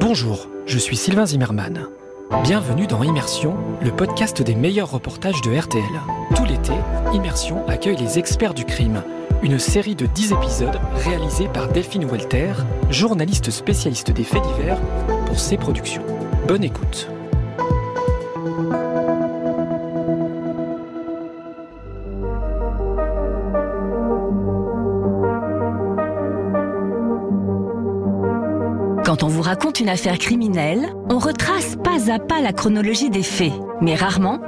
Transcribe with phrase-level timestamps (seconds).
[0.00, 1.86] Bonjour, je suis Sylvain Zimmermann.
[2.42, 5.82] Bienvenue dans Immersion, le podcast des meilleurs reportages de RTL.
[6.36, 6.72] Tout l'été,
[7.14, 9.02] Immersion accueille les experts du crime,
[9.42, 12.52] une série de 10 épisodes réalisés par Delphine Walter,
[12.90, 14.80] journaliste spécialiste des faits divers
[15.24, 16.04] pour ses productions.
[16.46, 17.08] Bonne écoute.
[29.24, 33.54] On vous raconte une affaire criminelle, on retrace pas à pas la chronologie des faits,
[33.80, 34.38] mais rarement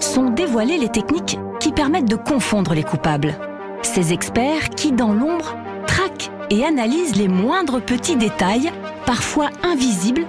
[0.00, 3.36] sont dévoilées les techniques qui permettent de confondre les coupables.
[3.82, 5.54] Ces experts qui, dans l'ombre,
[5.86, 8.72] traquent et analysent les moindres petits détails,
[9.06, 10.26] parfois invisibles,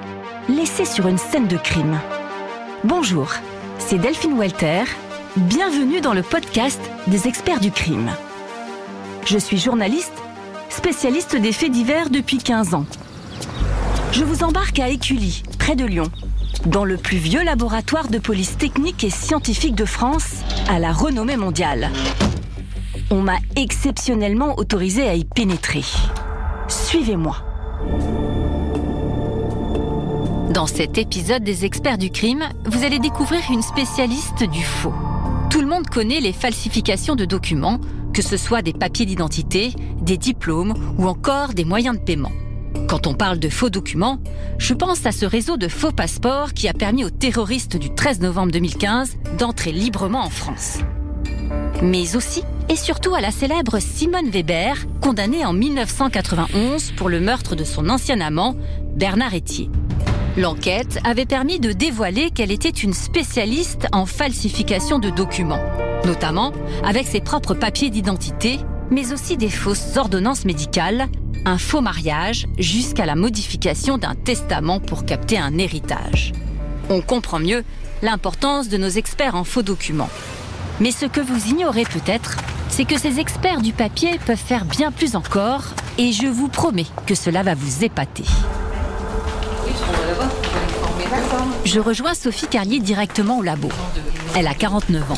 [0.48, 1.98] laissés sur une scène de crime.
[2.84, 3.34] Bonjour,
[3.80, 4.84] c'est Delphine Walter.
[5.38, 8.12] Bienvenue dans le podcast des experts du crime.
[9.26, 10.22] Je suis journaliste,
[10.70, 12.86] spécialiste des faits divers depuis 15 ans.
[14.12, 16.12] Je vous embarque à Écully, près de Lyon,
[16.66, 21.38] dans le plus vieux laboratoire de police technique et scientifique de France, à la renommée
[21.38, 21.90] mondiale.
[23.10, 25.84] On m'a exceptionnellement autorisé à y pénétrer.
[26.68, 27.38] Suivez-moi.
[30.50, 34.94] Dans cet épisode des experts du crime, vous allez découvrir une spécialiste du faux.
[35.50, 37.80] Tout le monde connaît les falsifications de documents,
[38.14, 42.32] que ce soit des papiers d'identité, des diplômes ou encore des moyens de paiement.
[42.92, 44.20] Quand on parle de faux documents,
[44.58, 48.20] je pense à ce réseau de faux passeports qui a permis aux terroristes du 13
[48.20, 50.80] novembre 2015 d'entrer librement en France.
[51.82, 57.56] Mais aussi et surtout à la célèbre Simone Weber, condamnée en 1991 pour le meurtre
[57.56, 58.58] de son ancien amant,
[58.94, 59.70] Bernard Etier.
[60.36, 65.64] L'enquête avait permis de dévoiler qu'elle était une spécialiste en falsification de documents,
[66.06, 66.52] notamment
[66.84, 71.08] avec ses propres papiers d'identité, mais aussi des fausses ordonnances médicales
[71.46, 76.34] un faux mariage jusqu'à la modification d'un testament pour capter un héritage.
[76.90, 77.64] On comprend mieux
[78.02, 80.10] l'importance de nos experts en faux documents.
[80.80, 82.38] Mais ce que vous ignorez peut-être,
[82.70, 85.64] c'est que ces experts du papier peuvent faire bien plus encore,
[85.98, 88.24] et je vous promets que cela va vous épater.
[91.66, 93.70] Je rejoins Sophie Carlier directement au labo.
[94.36, 95.18] Elle a 49 ans.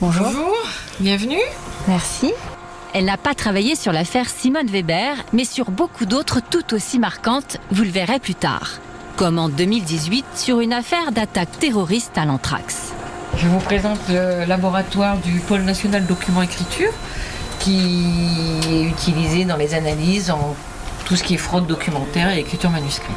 [0.00, 0.26] Bonjour.
[0.26, 0.56] Bonjour,
[1.00, 1.42] bienvenue.
[1.88, 2.32] Merci.
[2.92, 7.58] Elle n'a pas travaillé sur l'affaire Simone Weber, mais sur beaucoup d'autres tout aussi marquantes,
[7.70, 8.80] vous le verrez plus tard.
[9.16, 12.92] Comme en 2018 sur une affaire d'attaque terroriste à l'anthrax.
[13.36, 16.90] Je vous présente le laboratoire du Pôle national document écriture
[17.60, 20.56] qui est utilisé dans les analyses en
[21.04, 23.16] tout ce qui est fraude documentaire et écriture manuscrite.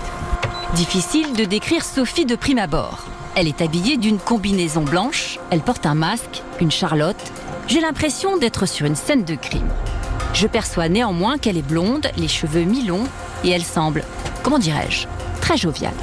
[0.76, 3.06] Difficile de décrire Sophie de prime abord.
[3.36, 7.32] Elle est habillée d'une combinaison blanche, elle porte un masque, une charlotte
[7.68, 9.70] j'ai l'impression d'être sur une scène de crime.
[10.34, 13.08] Je perçois néanmoins qu'elle est blonde, les cheveux mi-longs,
[13.44, 14.04] et elle semble,
[14.42, 15.08] comment dirais-je,
[15.42, 15.94] très joviale.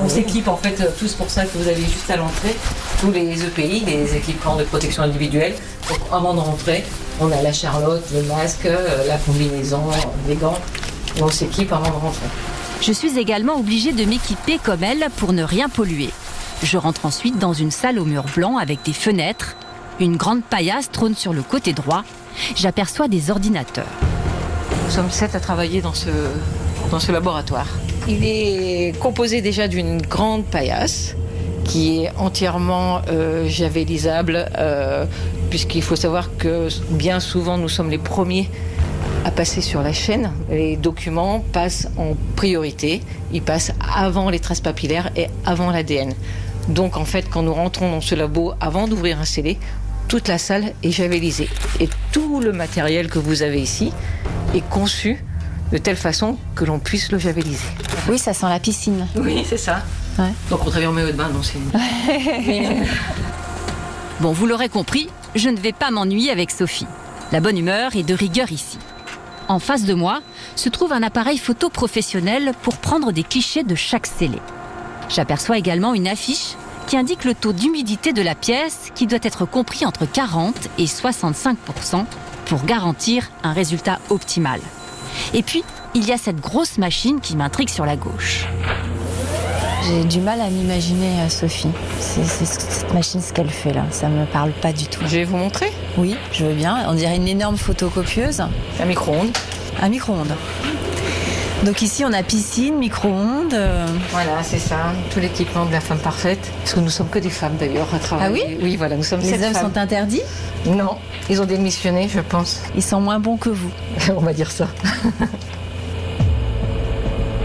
[0.00, 2.54] On s'équipe en fait tous pour ça que vous avez juste à l'entrée,
[3.00, 5.54] tous les EPI, les équipements de protection individuelle.
[5.88, 6.84] Donc avant de rentrer,
[7.20, 9.82] on a la charlotte, le masque, euh, la combinaison,
[10.28, 10.58] les gants.
[11.16, 12.26] Et on s'équipe avant de rentrer.
[12.80, 16.10] Je suis également obligée de m'équiper comme elle pour ne rien polluer.
[16.62, 19.56] Je rentre ensuite dans une salle au mur blanc avec des fenêtres,
[20.00, 22.04] une grande paillasse trône sur le côté droit.
[22.56, 23.86] J'aperçois des ordinateurs.
[24.84, 27.66] Nous sommes sept à travailler dans ce, laboratoire.
[28.06, 31.14] Il est composé déjà d'une grande paillasse
[31.64, 35.04] qui est entièrement euh, javelisable, euh,
[35.50, 38.48] puisqu'il faut savoir que bien souvent nous sommes les premiers
[39.26, 40.32] à passer sur la chaîne.
[40.48, 46.14] Les documents passent en priorité, ils passent avant les traces papillaires et avant l'ADN.
[46.68, 49.58] Donc en fait, quand nous rentrons dans ce labo, avant d'ouvrir un scellé,
[50.08, 51.48] toute la salle est javelisée.
[51.80, 53.92] Et tout le matériel que vous avez ici
[54.54, 55.22] est conçu
[55.70, 57.68] de telle façon que l'on puisse le javeliser.
[58.08, 59.06] Oui, ça sent la piscine.
[59.16, 59.82] Oui, c'est ça.
[60.50, 61.58] Donc on travaille en maillot de bain, donc c'est...
[64.20, 66.86] bon, vous l'aurez compris, je ne vais pas m'ennuyer avec Sophie.
[67.30, 68.78] La bonne humeur est de rigueur ici.
[69.46, 70.20] En face de moi
[70.56, 74.40] se trouve un appareil photo professionnel pour prendre des clichés de chaque scellé.
[75.08, 76.56] J'aperçois également une affiche
[76.88, 80.86] qui indique le taux d'humidité de la pièce qui doit être compris entre 40 et
[80.86, 82.06] 65%
[82.46, 84.58] pour garantir un résultat optimal.
[85.34, 85.62] Et puis,
[85.94, 88.46] il y a cette grosse machine qui m'intrigue sur la gauche.
[89.86, 91.68] J'ai du mal à m'imaginer euh, Sophie.
[92.00, 93.84] C'est cette machine, ce qu'elle fait là.
[93.90, 95.00] Ça me parle pas du tout.
[95.02, 96.84] Je vais vous montrer Oui, je veux bien.
[96.88, 98.40] On dirait une énorme photocopieuse.
[98.80, 99.36] Un micro-ondes.
[99.80, 100.34] Un micro-ondes.
[101.64, 103.52] Donc ici, on a piscine, micro-ondes.
[103.52, 103.86] Euh.
[104.10, 106.38] Voilà, c'est ça, tout l'équipement de la femme parfaite.
[106.60, 108.44] Parce que nous sommes que des femmes d'ailleurs à travailler.
[108.46, 110.22] Ah oui Oui, voilà, nous sommes Les hommes sont interdits
[110.66, 110.96] Non,
[111.28, 112.60] ils ont démissionné, je pense.
[112.76, 113.70] Ils sont moins bons que vous.
[114.16, 114.68] On va dire ça.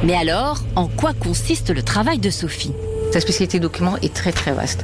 [0.04, 2.74] Mais alors, en quoi consiste le travail de Sophie?
[3.14, 4.84] Sa spécialité document est très très vaste.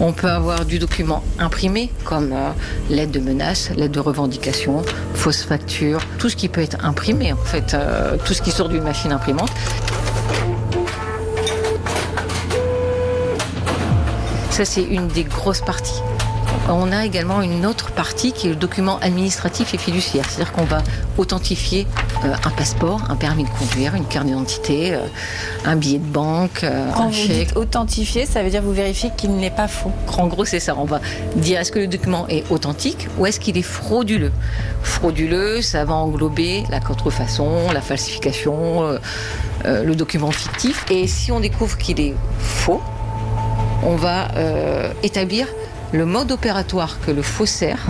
[0.00, 2.50] On peut avoir du document imprimé, comme euh,
[2.90, 4.82] l'aide de menace, l'aide de revendication,
[5.14, 8.68] fausse facture, tout ce qui peut être imprimé en fait, euh, tout ce qui sort
[8.68, 9.50] d'une machine imprimante.
[14.50, 16.02] Ça c'est une des grosses parties.
[16.72, 20.64] On a également une autre partie qui est le document administratif et fiduciaire, c'est-à-dire qu'on
[20.64, 20.82] va
[21.18, 21.86] authentifier
[22.24, 25.00] euh, un passeport, un permis de conduire, une carte d'identité, euh,
[25.64, 27.48] un billet de banque, euh, Quand un vous chèque.
[27.48, 29.90] dites authentifier, ça veut dire vous vérifiez qu'il n'est pas faux.
[30.16, 30.76] En gros, c'est ça.
[30.78, 31.00] On va
[31.36, 34.32] dire est-ce que le document est authentique ou est-ce qu'il est frauduleux?
[34.82, 38.98] Frauduleux, ça va englober la contrefaçon, la falsification,
[39.64, 40.84] le document fictif.
[40.90, 42.80] Et si on découvre qu'il est faux,
[43.82, 45.46] on va euh, établir
[45.92, 47.86] le mode opératoire que le faussaire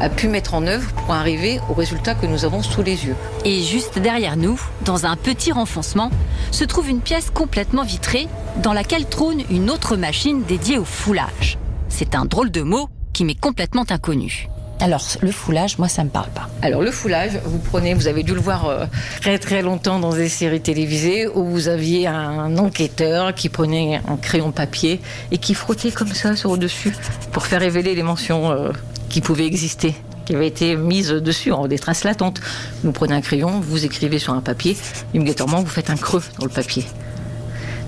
[0.00, 3.16] a pu mettre en œuvre pour arriver au résultat que nous avons sous les yeux.
[3.44, 6.10] Et juste derrière nous, dans un petit renfoncement,
[6.52, 8.28] se trouve une pièce complètement vitrée
[8.62, 11.58] dans laquelle trône une autre machine dédiée au foulage.
[11.88, 14.48] C'est un drôle de mot qui m'est complètement inconnu.
[14.80, 16.48] Alors, le foulage, moi, ça me parle pas.
[16.62, 18.86] Alors le foulage, vous prenez, vous avez dû le voir euh,
[19.20, 24.16] très très longtemps dans des séries télévisées où vous aviez un enquêteur qui prenait un
[24.16, 26.94] crayon papier et qui frottait comme ça sur le dessus
[27.32, 28.70] pour faire révéler les mentions euh,
[29.08, 29.94] qui pouvaient exister
[30.26, 32.42] qui avaient été mises dessus en des traces latentes.
[32.84, 34.76] Vous prenez un crayon, vous écrivez sur un papier,
[35.14, 36.84] immédiatement vous faites un creux dans le papier.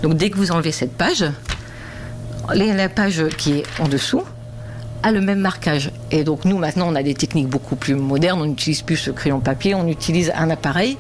[0.02, 1.22] Donc dès que vous enlevez cette page,
[2.54, 4.22] la page qui est en dessous
[5.02, 5.91] a le même marquage.
[6.11, 9.11] Et donc nous maintenant on a des techniques beaucoup plus modernes, on n'utilise plus ce
[9.11, 10.97] crayon papier, on utilise un appareil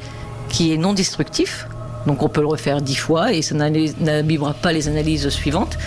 [0.48, 1.66] qui est non destructif.
[2.06, 5.78] Donc on peut le refaire dix fois et ça n'abîmera pas les analyses suivantes,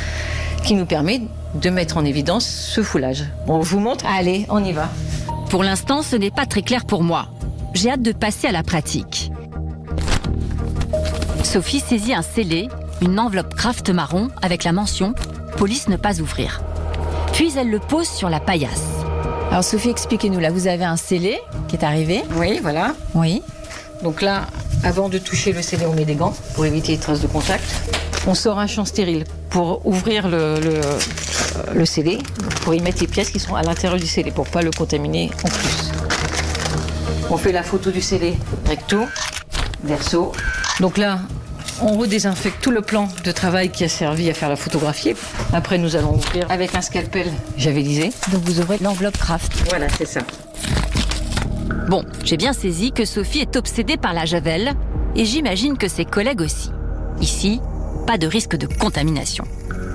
[0.64, 1.22] qui nous permet
[1.56, 3.26] de mettre en évidence ce foulage.
[3.48, 4.06] Je vous montre.
[4.08, 4.90] Allez, on y va.
[5.50, 7.28] Pour l'instant, ce n'est pas très clair pour moi.
[7.74, 9.32] J'ai hâte de passer à la pratique.
[11.44, 12.70] Sophie saisit un scellé,
[13.02, 15.14] une enveloppe craft marron avec la mention
[15.58, 16.62] Police ne pas ouvrir.
[17.34, 18.84] Puis elle le pose sur la paillasse.
[19.50, 20.40] Alors, Sophie, expliquez-nous.
[20.40, 22.24] Là, vous avez un scellé qui est arrivé.
[22.36, 22.96] Oui, voilà.
[23.14, 23.42] Oui.
[24.04, 24.48] Donc là,
[24.84, 27.64] avant de toucher le scellé, on met des gants pour éviter les traces de contact.
[28.28, 31.00] On sort un champ stérile pour ouvrir le, le, euh,
[31.74, 32.20] le scellé,
[32.62, 35.30] pour y mettre les pièces qui sont à l'intérieur du scellé, pour pas le contaminer
[35.44, 35.92] en plus.
[37.30, 38.38] On fait la photo du scellé
[38.68, 39.06] recto,
[39.84, 40.32] verso.
[40.80, 41.20] Donc là,
[41.82, 45.14] on redésinfecte tout le plan de travail qui a servi à faire la photographie.
[45.54, 48.12] Après, nous allons ouvrir avec un scalpel javelisé.
[48.32, 49.52] Donc, vous ouvrez l'enveloppe craft.
[49.70, 50.22] Voilà, c'est ça.
[51.90, 54.74] Bon, j'ai bien saisi que Sophie est obsédée par la javel
[55.16, 56.72] et j'imagine que ses collègues aussi.
[57.20, 57.60] Ici,
[58.08, 59.46] pas de risque de contamination.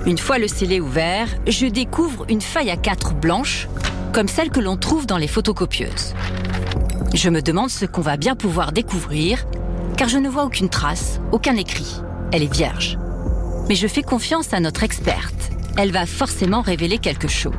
[0.05, 3.67] Une fois le scellé ouvert, je découvre une feuille à quatre blanche,
[4.13, 6.15] comme celle que l'on trouve dans les photocopieuses.
[7.13, 9.45] Je me demande ce qu'on va bien pouvoir découvrir,
[9.99, 11.97] car je ne vois aucune trace, aucun écrit.
[12.31, 12.97] Elle est vierge.
[13.67, 15.51] Mais je fais confiance à notre experte.
[15.75, 17.51] Elle va forcément révéler quelque chose.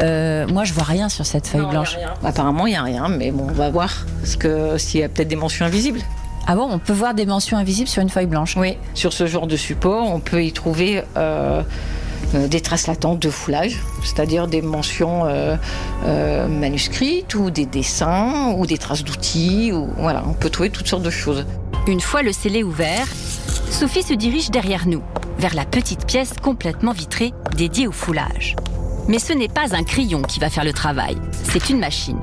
[0.00, 1.96] Euh, moi, je vois rien sur cette feuille Non, blanche.
[1.98, 2.14] il y a rien.
[2.24, 4.06] Apparemment, il n'y a rien, mais bon, on va voir.
[4.22, 6.00] Parce que s'il y a peut-être des mentions invisibles.
[6.46, 8.56] Ah bon, on peut voir des mentions invisibles sur une feuille blanche.
[8.56, 11.62] Oui, sur ce genre de support, on peut y trouver euh,
[12.34, 15.56] euh, des traces latentes de foulage, c'est-à-dire des mentions euh,
[16.06, 19.72] euh, manuscrites ou des dessins ou des traces d'outils.
[19.72, 21.44] Ou, voilà, on peut trouver toutes sortes de choses.
[21.88, 23.08] Une fois le scellé ouvert,
[23.68, 25.02] Sophie se dirige derrière nous,
[25.38, 28.54] vers la petite pièce complètement vitrée dédiée au foulage.
[29.08, 32.20] Mais ce n'est pas un crayon qui va faire le travail, c'est une machine.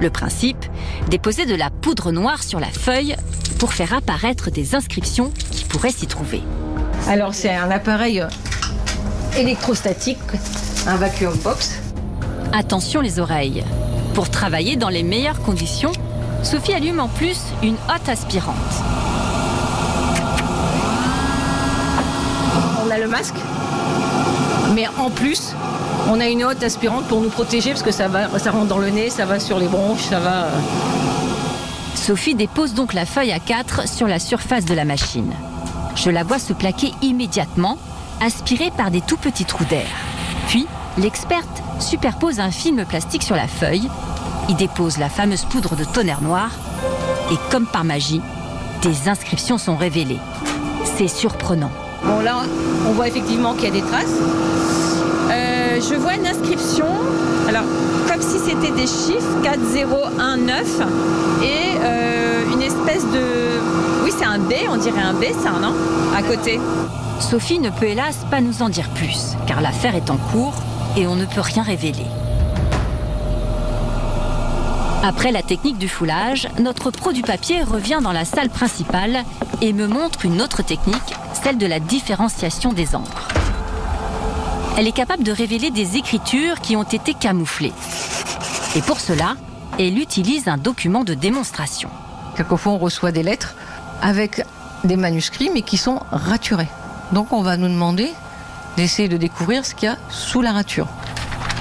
[0.00, 0.64] Le principe,
[1.08, 3.16] déposer de la poudre noire sur la feuille
[3.58, 6.42] pour faire apparaître des inscriptions qui pourraient s'y trouver.
[7.08, 8.24] Alors, c'est un appareil
[9.36, 10.18] électrostatique,
[10.86, 11.80] un vacuum box.
[12.52, 13.64] Attention les oreilles.
[14.14, 15.92] Pour travailler dans les meilleures conditions,
[16.44, 18.54] Sophie allume en plus une hotte aspirante.
[22.92, 23.36] On le masque,
[24.74, 25.54] mais en plus,
[26.08, 28.78] on a une hotte aspirante pour nous protéger parce que ça, va, ça rentre dans
[28.78, 30.44] le nez, ça va sur les bronches, ça va.
[30.44, 30.60] euh,
[31.94, 35.32] Sophie dépose donc la feuille à 4 sur la surface de la machine.
[35.94, 37.78] Je la vois se plaquer immédiatement,
[38.20, 39.86] aspirée par des tout petits trous d'air.
[40.48, 40.66] Puis,
[40.98, 43.88] l'experte superpose un film plastique sur la feuille,
[44.48, 46.50] y dépose la fameuse poudre de tonnerre noir,
[47.30, 48.20] et comme par magie,
[48.82, 50.18] des inscriptions sont révélées.
[50.96, 51.70] C'est surprenant.
[52.10, 52.42] Bon, là,
[52.88, 54.18] on voit effectivement qu'il y a des traces.
[55.30, 56.86] Euh, je vois une inscription,
[57.48, 57.62] alors
[58.10, 60.82] comme si c'était des chiffres 4019
[61.42, 64.02] et euh, une espèce de.
[64.02, 65.72] Oui, c'est un B, on dirait un B, ça, non?
[66.16, 66.58] À côté.
[67.20, 70.54] Sophie ne peut hélas pas nous en dire plus, car l'affaire est en cours
[70.96, 72.06] et on ne peut rien révéler.
[75.02, 79.24] Après la technique du foulage, notre pro du papier revient dans la salle principale
[79.62, 83.28] et me montre une autre technique, celle de la différenciation des encres.
[84.76, 87.72] Elle est capable de révéler des écritures qui ont été camouflées.
[88.76, 89.34] Et pour cela,
[89.78, 91.90] elle utilise un document de démonstration.
[92.36, 93.54] Quelquefois, on reçoit des lettres
[94.02, 94.44] avec
[94.84, 96.68] des manuscrits, mais qui sont raturés.
[97.12, 98.10] Donc, on va nous demander
[98.76, 100.88] d'essayer de découvrir ce qu'il y a sous la rature.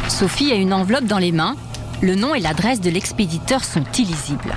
[0.07, 1.55] Sophie a une enveloppe dans les mains.
[2.01, 4.55] Le nom et l'adresse de l'expéditeur sont illisibles.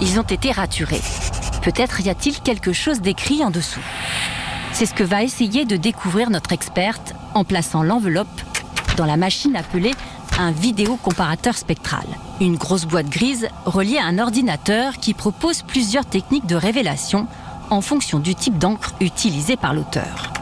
[0.00, 1.02] Ils ont été raturés.
[1.62, 3.80] Peut-être y a-t-il quelque chose d'écrit en dessous.
[4.72, 8.40] C'est ce que va essayer de découvrir notre experte en plaçant l'enveloppe
[8.96, 9.92] dans la machine appelée
[10.38, 12.04] un vidéocomparateur spectral.
[12.40, 17.26] Une grosse boîte grise reliée à un ordinateur qui propose plusieurs techniques de révélation
[17.68, 20.32] en fonction du type d'encre utilisé par l'auteur.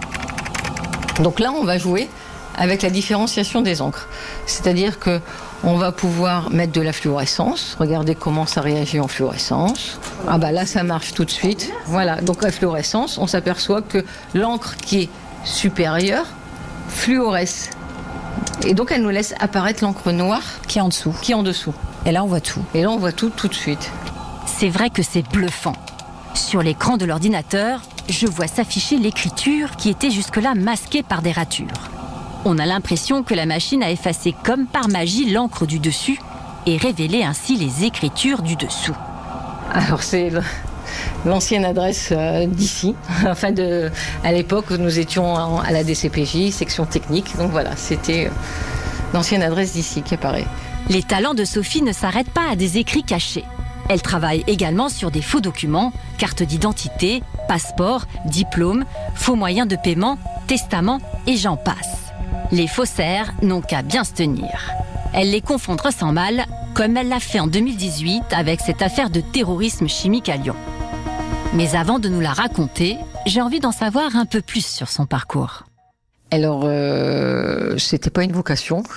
[1.23, 2.09] Donc là, on va jouer
[2.57, 4.09] avec la différenciation des encres.
[4.47, 5.21] C'est-à-dire que
[5.65, 9.99] on va pouvoir mettre de la fluorescence, regarder comment ça réagit en fluorescence.
[10.29, 11.73] Ah bah là ça marche tout de suite.
[11.87, 15.09] Voilà, donc la fluorescence, on s'aperçoit que l'encre qui est
[15.45, 16.27] supérieure
[16.89, 17.71] fluoresce.
[18.67, 21.15] Et donc elle nous laisse apparaître l'encre noire Qui est en dessous.
[21.23, 21.75] qui est en dessous.
[22.07, 22.63] Et là, on voit tout.
[22.75, 23.91] Et là on voit tout tout de suite.
[24.47, 25.75] C'est vrai que c'est bluffant.
[26.35, 31.67] Sur l'écran de l'ordinateur, je vois s'afficher l'écriture qui était jusque-là masquée par des ratures.
[32.45, 36.21] On a l'impression que la machine a effacé comme par magie l'encre du dessus
[36.67, 38.97] et révélé ainsi les écritures du dessous.
[39.73, 40.31] Alors c'est
[41.25, 42.95] l'ancienne adresse euh, d'ici.
[43.27, 43.91] Enfin de,
[44.25, 47.37] à l'époque nous étions à la DCPJ, section technique.
[47.37, 48.31] Donc voilà, c'était euh,
[49.13, 50.47] l'ancienne adresse d'ici qui apparaît.
[50.89, 53.45] Les talents de Sophie ne s'arrêtent pas à des écrits cachés.
[53.89, 60.19] Elle travaille également sur des faux documents, cartes d'identité, passeports, diplômes, faux moyens de paiement,
[60.47, 61.98] testaments et j'en passe.
[62.51, 64.73] Les faussaires n'ont qu'à bien se tenir.
[65.13, 69.21] Elle les confondra sans mal, comme elle l'a fait en 2018 avec cette affaire de
[69.21, 70.57] terrorisme chimique à Lyon.
[71.55, 75.05] Mais avant de nous la raconter, j'ai envie d'en savoir un peu plus sur son
[75.05, 75.65] parcours.
[76.31, 78.83] Alors, euh, c'était pas une vocation.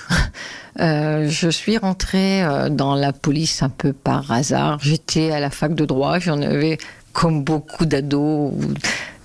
[0.80, 4.78] Euh, je suis rentrée euh, dans la police un peu par hasard.
[4.80, 6.18] J'étais à la fac de droit.
[6.18, 6.78] J'en avais,
[7.12, 8.52] comme beaucoup d'ados,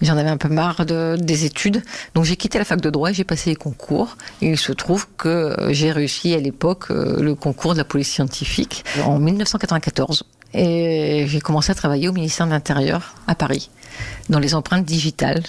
[0.02, 1.84] j'en avais un peu marre de, des études.
[2.14, 4.18] Donc, j'ai quitté la fac de droit et j'ai passé les concours.
[4.42, 8.10] Et il se trouve que j'ai réussi à l'époque euh, le concours de la police
[8.10, 10.24] scientifique en 1994.
[10.54, 13.70] Et j'ai commencé à travailler au ministère de l'Intérieur à Paris,
[14.30, 15.44] dans les empreintes digitales.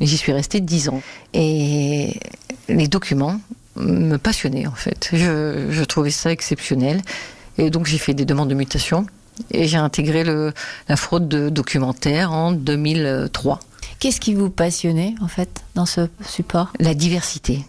[0.00, 1.02] J'y suis restée dix ans.
[1.34, 2.20] Et
[2.68, 3.40] les documents
[3.76, 5.10] me passionnaient en fait.
[5.12, 7.00] Je trouvais ça exceptionnel.
[7.58, 9.06] Et donc j'ai fait des demandes de mutation.
[9.50, 10.52] Et j'ai intégré le,
[10.88, 13.60] la fraude de documentaire en 2003.
[14.00, 16.72] Qu'est-ce qui vous passionnait, en fait, dans ce support?
[16.78, 17.64] La diversité.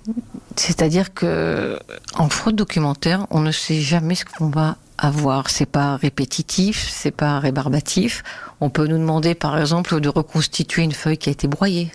[0.55, 1.79] C'est-à-dire que
[2.15, 5.49] en fraude documentaire, on ne sait jamais ce qu'on va avoir.
[5.49, 8.23] C'est pas répétitif, c'est pas rébarbatif.
[8.61, 11.91] On peut nous demander, par exemple, de reconstituer une feuille qui a été broyée.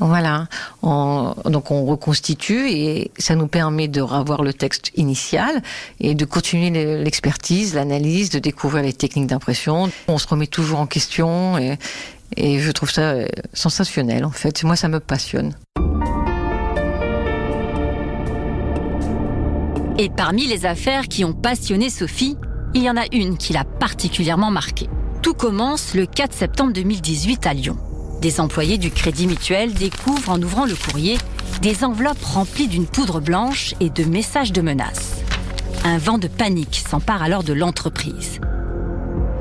[0.00, 0.46] Voilà.
[0.82, 5.62] On- donc on reconstitue et ça nous permet de revoir le texte initial
[6.00, 9.90] et de continuer le- l'expertise, l'analyse, de découvrir les techniques d'impression.
[10.08, 11.78] On se remet toujours en question et,
[12.36, 14.64] et je trouve ça euh, sensationnel en fait.
[14.64, 15.54] Moi ça me passionne.
[19.98, 22.36] Et parmi les affaires qui ont passionné Sophie,
[22.72, 24.88] il y en a une qui l'a particulièrement marquée.
[25.22, 27.76] Tout commence le 4 septembre 2018 à Lyon.
[28.20, 31.16] Des employés du Crédit Mutuel découvrent en ouvrant le courrier
[31.62, 35.22] des enveloppes remplies d'une poudre blanche et de messages de menaces.
[35.84, 38.38] Un vent de panique s'empare alors de l'entreprise.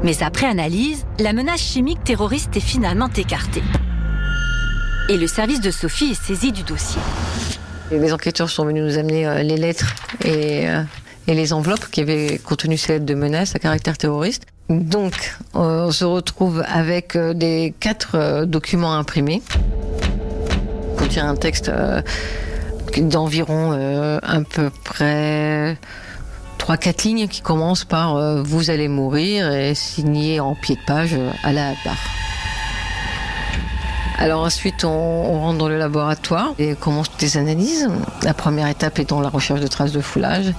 [0.01, 3.63] Mais après analyse, la menace chimique terroriste est finalement écartée.
[5.09, 7.01] Et le service de Sophie est saisi du dossier.
[7.91, 9.93] Les enquêteurs sont venus nous amener euh, les lettres
[10.23, 10.83] et, euh,
[11.29, 14.47] et les enveloppes qui avaient contenu ces lettres de menaces à caractère terroriste.
[14.67, 15.13] Donc,
[15.55, 19.43] euh, on se retrouve avec euh, des quatre euh, documents imprimés.
[20.97, 21.71] contient un texte
[22.97, 25.77] d'environ à peu près
[26.57, 31.15] trois quatre lignes qui commence par Vous allez mourir et signé en pied de page
[31.43, 32.09] à la barre.
[34.17, 37.87] Alors ensuite, on, on rentre dans le laboratoire et commence des analyses.
[38.23, 40.51] La première étape étant la recherche de traces de foulage.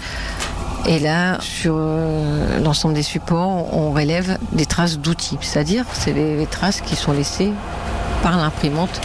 [0.87, 6.37] Et là, sur euh, l'ensemble des supports, on relève des traces d'outils, c'est-à-dire c'est les,
[6.37, 7.53] les traces qui sont laissées
[8.23, 9.01] par l'imprimante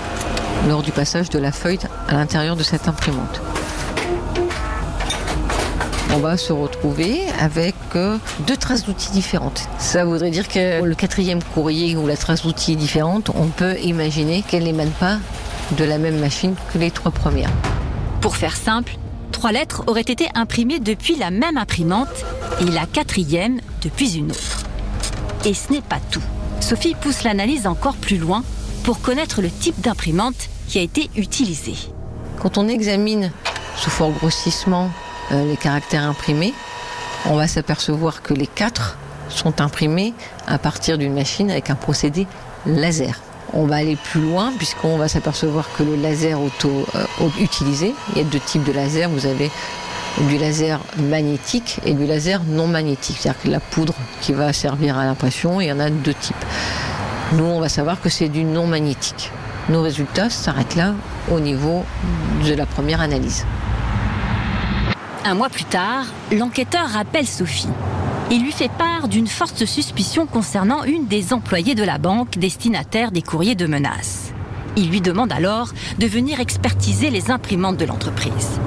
[0.67, 3.41] lors du passage de la feuille à l'intérieur de cette imprimante.
[6.15, 8.17] On va se retrouver avec euh,
[8.47, 9.67] deux traces d'outils différentes.
[9.79, 13.77] Ça voudrait dire que le quatrième courrier où la trace d'outils est différente, on peut
[13.81, 15.17] imaginer qu'elle n'émane pas
[15.77, 17.51] de la même machine que les trois premières.
[18.21, 18.95] Pour faire simple,
[19.35, 22.07] trois lettres auraient été imprimées depuis la même imprimante
[22.61, 24.63] et la quatrième depuis une autre.
[25.43, 26.23] Et ce n'est pas tout.
[26.61, 28.45] Sophie pousse l'analyse encore plus loin
[28.85, 31.75] pour connaître le type d'imprimante qui a été utilisée.
[32.41, 33.29] Quand on examine
[33.75, 34.89] sous fort grossissement
[35.33, 36.53] euh, les caractères imprimés,
[37.25, 40.13] on va s'apercevoir que les quatre sont imprimés
[40.47, 42.25] à partir d'une machine avec un procédé
[42.65, 43.19] laser.
[43.53, 48.17] On va aller plus loin puisqu'on va s'apercevoir que le laser auto euh, utilisé, il
[48.17, 49.51] y a deux types de laser, vous avez
[50.29, 54.97] du laser magnétique et du laser non magnétique, c'est-à-dire que la poudre qui va servir
[54.97, 56.35] à l'impression, il y en a deux types.
[57.33, 59.31] Nous, on va savoir que c'est du non magnétique.
[59.69, 60.93] Nos résultats s'arrêtent là
[61.31, 61.83] au niveau
[62.45, 63.45] de la première analyse.
[65.25, 67.67] Un mois plus tard, l'enquêteur rappelle Sophie.
[68.31, 73.11] Il lui fait part d'une forte suspicion concernant une des employées de la banque destinataire
[73.11, 74.33] des courriers de menaces.
[74.75, 78.59] Il lui demande alors de venir expertiser les imprimantes de l'entreprise.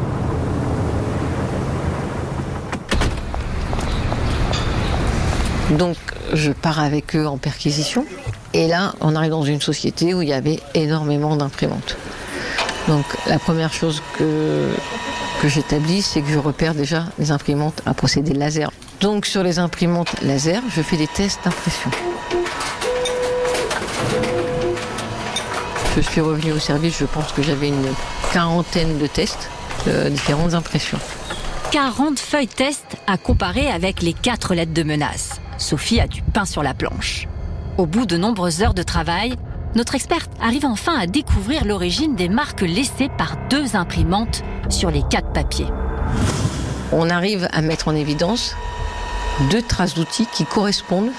[5.77, 5.97] Donc
[6.33, 8.07] je pars avec eux en perquisition.
[8.55, 11.97] Et là, on arrive dans une société où il y avait énormément d'imprimantes.
[12.87, 14.71] Donc la première chose que,
[15.43, 18.71] que j'établis, c'est que je repère déjà les imprimantes à procédé laser.
[19.00, 21.90] Donc sur les imprimantes laser, je fais des tests d'impression.
[25.95, 27.95] Je suis revenu au service, je pense que j'avais une
[28.33, 29.49] quarantaine de tests
[29.87, 30.99] de différentes impressions.
[31.71, 35.40] 40 feuilles test à comparer avec les 4 lettres de menace.
[35.59, 37.28] Sophie a du pain sur la planche.
[37.76, 39.35] Au bout de nombreuses heures de travail,
[39.76, 45.02] notre experte arrive enfin à découvrir l'origine des marques laissées par deux imprimantes sur les
[45.09, 45.69] quatre papiers.
[46.90, 48.57] On arrive à mettre en évidence
[49.50, 51.12] deux traces d'outils qui correspondent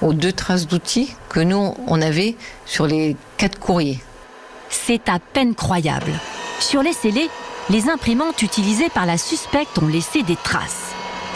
[0.00, 2.36] aux deux traces d'outils que nous, on avait
[2.66, 4.00] sur les quatre courriers.
[4.68, 6.12] C'est à peine croyable.
[6.60, 7.30] Sur les scellés,
[7.70, 10.92] les imprimantes utilisées par la suspecte ont laissé des traces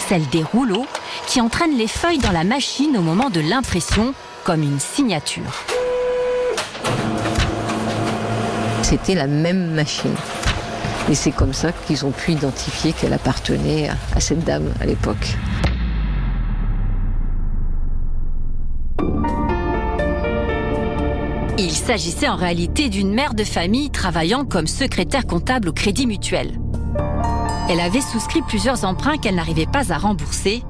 [0.09, 0.87] celle des rouleaux
[1.27, 5.65] qui entraînent les feuilles dans la machine au moment de l'impression comme une signature.
[8.83, 10.15] C'était la même machine.
[11.09, 15.37] Et c'est comme ça qu'ils ont pu identifier qu'elle appartenait à cette dame à l'époque.
[21.59, 26.61] Il s'agissait en réalité d'une mère de famille travaillant comme secrétaire comptable au Crédit Mutuel.
[27.71, 30.63] Elle avait souscrit plusieurs emprunts qu'elle n'arrivait pas à rembourser.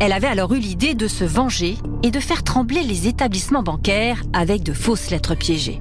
[0.00, 4.20] Elle avait alors eu l'idée de se venger et de faire trembler les établissements bancaires
[4.32, 5.80] avec de fausses lettres piégées.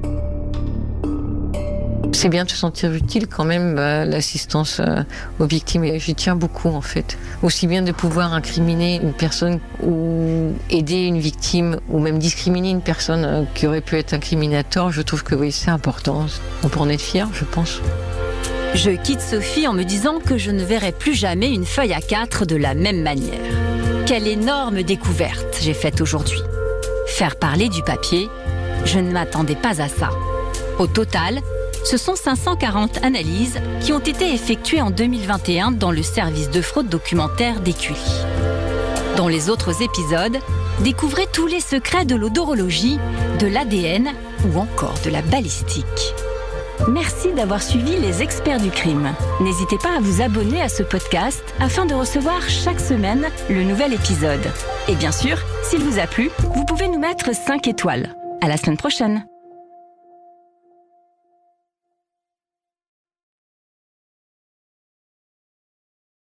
[2.14, 5.04] C'est bien de se sentir utile quand même, bah, l'assistance euh,
[5.40, 5.84] aux victimes.
[5.84, 7.18] Et j'y tiens beaucoup en fait.
[7.42, 12.82] Aussi bien de pouvoir incriminer une personne ou aider une victime ou même discriminer une
[12.82, 16.26] personne euh, qui aurait pu être incriminateur, je trouve que oui, c'est important.
[16.64, 17.82] On peut en être fier, je pense.
[18.74, 22.02] Je quitte Sophie en me disant que je ne verrai plus jamais une feuille à
[22.02, 23.40] quatre de la même manière.
[24.06, 26.42] Quelle énorme découverte j'ai faite aujourd'hui.
[27.08, 28.30] Faire parler du papier,
[28.86, 30.10] je ne m'attendais pas à ça.
[30.80, 31.42] Au total,
[31.84, 36.90] ce sont 540 analyses qui ont été effectuées en 2021 dans le service de fraude
[36.90, 37.98] documentaire d'Écully.
[39.18, 40.38] Dans les autres épisodes,
[40.80, 42.98] découvrez tous les secrets de l'odorologie,
[43.40, 44.10] de l'ADN
[44.46, 46.14] ou encore de la balistique.
[46.88, 49.14] Merci d'avoir suivi les experts du crime.
[49.40, 53.94] N'hésitez pas à vous abonner à ce podcast afin de recevoir chaque semaine le nouvel
[53.94, 54.52] épisode.
[54.88, 58.16] Et bien sûr, s'il vous a plu, vous pouvez nous mettre 5 étoiles.
[58.42, 59.26] À la semaine prochaine.